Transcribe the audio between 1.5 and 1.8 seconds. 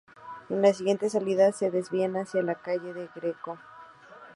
se